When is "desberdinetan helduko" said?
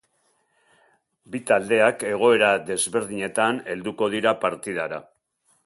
2.71-4.09